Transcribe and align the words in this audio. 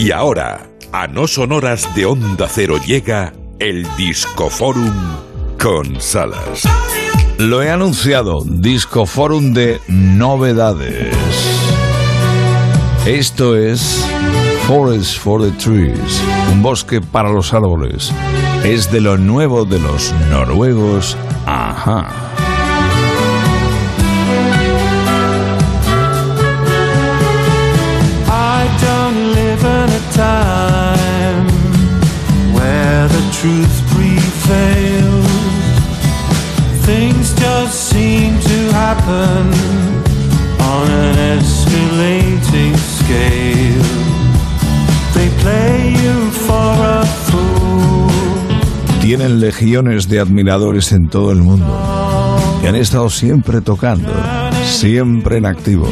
Y 0.00 0.12
ahora, 0.12 0.66
a 0.92 1.08
no 1.08 1.28
sonoras 1.28 1.94
de 1.94 2.06
Onda 2.06 2.48
Cero 2.48 2.78
llega 2.82 3.34
el 3.58 3.86
Discoforum 3.98 4.94
con 5.62 6.00
Salas. 6.00 6.62
Lo 7.36 7.62
he 7.62 7.68
anunciado, 7.68 8.42
Discoforum 8.46 9.52
de 9.52 9.78
novedades. 9.88 11.14
Esto 13.04 13.54
es 13.54 14.02
Forest 14.66 15.18
for 15.18 15.42
the 15.42 15.50
Trees, 15.58 16.22
un 16.50 16.62
bosque 16.62 17.02
para 17.02 17.28
los 17.28 17.52
árboles. 17.52 18.10
Es 18.64 18.90
de 18.90 19.02
lo 19.02 19.18
nuevo 19.18 19.66
de 19.66 19.80
los 19.80 20.14
noruegos. 20.30 21.14
Ajá. 21.44 22.08
Things 37.00 37.32
just 37.32 37.88
seem 37.88 38.38
to 38.40 38.58
happen 38.74 39.48
on 40.60 40.86
an 40.90 41.16
escalating 41.38 42.76
scale. 42.76 43.88
They 45.14 45.30
play 45.40 45.94
you 46.02 46.30
for 46.30 46.74
a 46.98 47.06
fool. 47.24 48.10
Tienen 49.00 49.40
legiones 49.40 50.10
de 50.10 50.20
admiradores 50.20 50.92
en 50.92 51.08
todo 51.08 51.32
el 51.32 51.38
mundo. 51.38 51.74
Y 52.62 52.66
han 52.66 52.74
estado 52.74 53.08
siempre 53.08 53.62
tocando, 53.62 54.12
siempre 54.66 55.38
en 55.38 55.46
activo. 55.46 55.88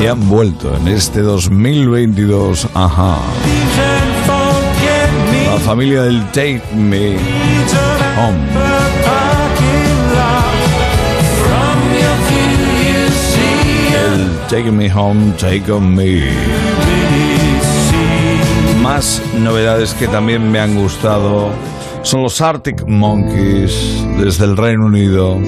Y 0.00 0.06
han 0.06 0.28
vuelto 0.28 0.76
en 0.76 0.86
este 0.86 1.22
2022. 1.22 2.68
Ajá. 2.74 3.18
La 5.46 5.58
familia 5.60 6.02
del 6.02 6.24
Take 6.32 6.62
Me 6.74 7.16
Home. 8.18 8.38
El 13.94 14.38
Take 14.48 14.70
Me 14.70 14.92
Home, 14.92 15.32
Take 15.38 15.70
On 15.70 15.94
Me. 15.94 16.22
Más 18.82 19.22
novedades 19.38 19.94
que 19.94 20.08
también 20.08 20.50
me 20.50 20.60
han 20.60 20.74
gustado 20.74 21.50
son 22.02 22.22
los 22.22 22.40
Arctic 22.40 22.86
Monkeys 22.86 24.04
desde 24.18 24.44
el 24.44 24.56
Reino 24.56 24.86
Unido. 24.86 25.38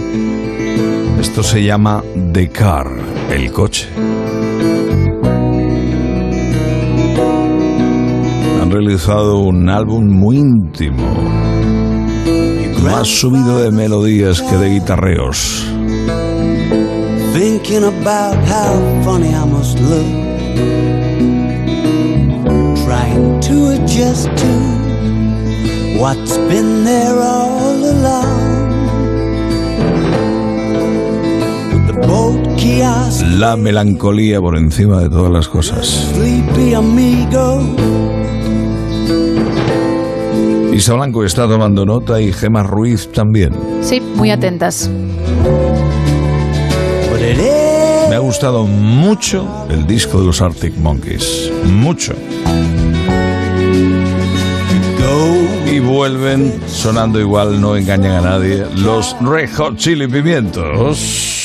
Esto 1.20 1.42
se 1.42 1.62
llama 1.62 2.02
The 2.32 2.48
Car, 2.48 2.88
el 3.30 3.52
coche. 3.52 3.88
Realizado 8.76 9.38
un 9.38 9.70
álbum 9.70 10.06
muy 10.06 10.36
íntimo, 10.36 11.02
más 12.82 13.08
subido 13.08 13.62
de 13.62 13.70
melodías 13.70 14.42
que 14.42 14.54
de 14.58 14.68
guitarreos. 14.68 15.66
Thinking 17.32 17.84
about 17.84 18.36
how 18.46 19.02
funny 19.02 19.28
I 19.28 19.46
must 19.46 19.80
look. 19.80 20.04
Trying 22.84 23.40
to 23.40 23.70
adjust 23.76 24.28
to 24.36 24.52
what's 25.98 26.36
been 26.50 26.84
there 26.84 27.18
all 27.18 27.82
along. 27.82 28.68
With 31.72 31.86
the 31.86 32.06
boat 32.06 32.46
kiosk, 32.58 33.24
La 33.38 33.56
melancolía 33.56 34.38
por 34.38 34.58
encima 34.58 35.00
de 35.00 35.08
todas 35.08 35.32
las 35.32 35.48
cosas. 35.48 36.12
Isa 40.76 40.92
Blanco 40.92 41.24
está 41.24 41.48
tomando 41.48 41.86
nota 41.86 42.20
y 42.20 42.34
Gemma 42.34 42.62
Ruiz 42.62 43.10
también. 43.10 43.54
Sí, 43.80 43.98
muy 43.98 44.30
atentas. 44.30 44.90
Me 48.10 48.14
ha 48.14 48.18
gustado 48.18 48.64
mucho 48.66 49.66
el 49.70 49.86
disco 49.86 50.20
de 50.20 50.26
los 50.26 50.42
Arctic 50.42 50.76
Monkeys. 50.76 51.50
Mucho. 51.64 52.12
Y 55.66 55.78
vuelven 55.78 56.60
sonando 56.66 57.18
igual, 57.20 57.58
no 57.58 57.74
engañan 57.74 58.12
a 58.12 58.20
nadie. 58.20 58.66
Los 58.76 59.16
Red 59.22 59.54
Hot 59.56 59.76
Chili 59.76 60.06
Pimientos. 60.06 61.35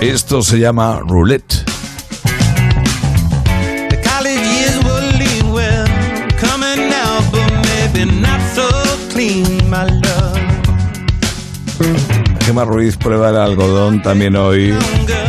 Esto 0.00 0.42
se 0.42 0.58
llama 0.58 1.00
Roulette. 1.00 1.64
The 3.88 4.00
Gemma 12.44 12.64
Ruiz 12.64 12.98
prueba 12.98 13.30
el 13.30 13.36
algodón 13.36 14.02
también 14.02 14.36
hoy. 14.36 14.74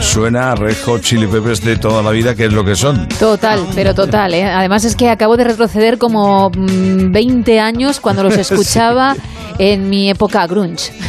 Suena 0.01 0.51
a 0.51 0.55
Red 0.55 0.75
Hot 0.85 1.01
Chili 1.01 1.27
Peppers 1.27 1.63
de 1.63 1.77
toda 1.77 2.03
la 2.03 2.11
vida, 2.11 2.35
que 2.35 2.45
es 2.45 2.53
lo 2.53 2.65
que 2.65 2.75
son. 2.75 3.07
Total, 3.07 3.65
pero 3.73 3.95
total. 3.95 4.33
¿eh? 4.33 4.43
Además 4.43 4.83
es 4.83 4.97
que 4.97 5.09
acabo 5.09 5.37
de 5.37 5.45
retroceder 5.45 5.97
como 5.97 6.49
mm, 6.49 7.13
20 7.13 7.59
años 7.61 8.01
cuando 8.01 8.23
los 8.23 8.37
escuchaba 8.37 9.15
en 9.59 9.89
mi 9.89 10.09
época 10.09 10.45
grunge. 10.45 10.91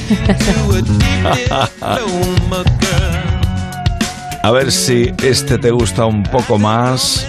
A 4.43 4.51
ver 4.53 4.71
si 4.71 5.11
este 5.25 5.59
te 5.59 5.73
gusta 5.73 6.05
un 6.05 6.23
poco 6.23 6.57
más. 6.57 7.27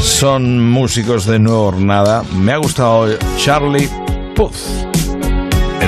Son 0.00 0.70
músicos 0.70 1.26
de 1.26 1.40
Nueva 1.40 1.60
Hornada. 1.62 2.22
Me 2.32 2.52
ha 2.52 2.58
gustado 2.58 3.08
Charlie 3.38 3.88
Puth. 4.36 4.99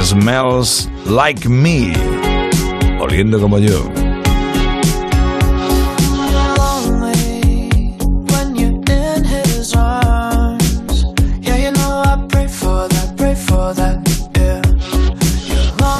Smells 0.00 0.88
like 1.06 1.48
me. 1.48 1.92
Oliendo 3.00 3.40
como 3.40 3.58
yo. 3.58 3.88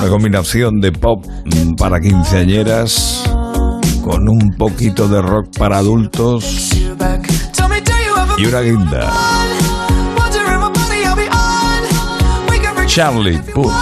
Una 0.00 0.10
combinación 0.10 0.80
de 0.80 0.92
pop 0.92 1.24
para 1.78 2.00
quinceañeras 2.00 3.24
con 4.03 4.28
un 4.28 4.54
poquito 4.59 5.09
de 5.09 5.22
rock 5.22 5.56
para 5.59 5.78
adultos 5.78 6.72
y 8.36 8.47
una 8.47 8.60
guinda. 8.60 9.51
Charlie 12.94 13.38
Puth. 13.54 13.72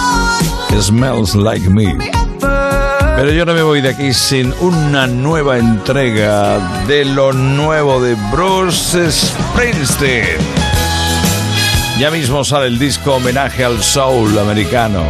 Smells 0.79 1.35
like 1.35 1.69
me. 1.69 1.97
Pero 2.39 3.29
yo 3.33 3.43
no 3.43 3.53
me 3.53 3.61
voy 3.61 3.81
de 3.81 3.89
aquí 3.89 4.13
sin 4.13 4.53
una 4.61 5.05
nueva 5.05 5.57
entrega 5.57 6.85
de 6.87 7.03
lo 7.03 7.33
nuevo 7.33 8.01
de 8.01 8.15
Bruce 8.31 9.11
Springsteen. 9.11 10.37
Ya 11.99 12.09
mismo 12.09 12.45
sale 12.45 12.67
el 12.67 12.79
disco 12.79 13.15
homenaje 13.15 13.65
al 13.65 13.83
soul 13.83 14.39
americano. 14.39 15.03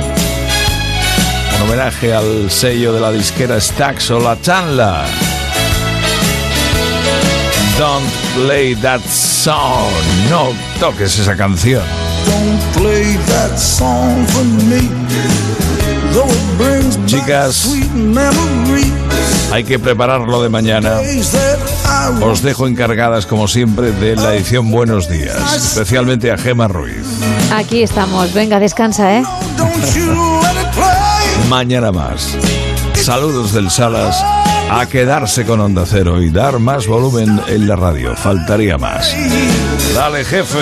Un 1.57 1.62
homenaje 1.62 2.12
al 2.12 2.50
sello 2.50 2.94
de 2.94 3.01
la 3.01 3.12
disquera 3.12 3.62
Stax 3.62 4.09
o 4.09 4.19
La 4.19 4.35
Chanla. 4.41 5.06
Don't 7.77 8.09
play 8.33 8.74
that 8.77 9.01
song. 9.01 9.92
No 10.27 10.48
toques 10.80 11.19
esa 11.19 11.38
canción. 11.38 12.11
Don't 12.25 12.62
play 12.73 13.18
that 13.27 13.57
song 13.57 14.25
for 14.27 14.44
me. 14.69 14.89
Though 16.13 16.27
it 16.27 16.57
brings 16.57 16.97
back 16.97 17.07
Chicas. 17.07 17.56
sweet 17.56 17.91
memories. 17.94 18.91
Hay 19.51 19.63
que 19.63 19.79
prepararlo 19.79 20.41
de 20.41 20.50
mañana. 20.50 20.95
Days 20.95 21.31
that 21.31 21.57
I 21.85 22.23
Os 22.23 22.41
dejo 22.41 22.68
encargadas, 22.68 23.25
como 23.25 23.47
siempre, 23.47 23.91
de 23.91 24.15
la 24.15 24.33
edición 24.35 24.71
Buenos 24.71 25.09
Días, 25.09 25.38
especialmente 25.56 26.31
a 26.31 26.38
Gema 26.38 26.68
Ruiz. 26.68 27.06
Aquí 27.53 27.83
estamos. 27.83 28.33
Venga, 28.33 28.59
descansa, 28.59 29.17
¿eh? 29.17 29.24
Mañana 31.50 31.91
más. 31.91 32.38
Saludos 32.94 33.53
del 33.53 33.69
Salas. 33.69 34.24
A 34.73 34.85
quedarse 34.85 35.45
con 35.45 35.59
Onda 35.59 35.83
Cero 35.85 36.21
y 36.21 36.29
dar 36.29 36.57
más 36.57 36.88
volumen 36.88 37.41
en 37.50 37.68
la 37.68 37.75
radio. 37.75 38.15
Faltaría 38.15 38.77
más. 38.77 39.13
Dale, 39.94 40.23
jefe. 40.23 40.59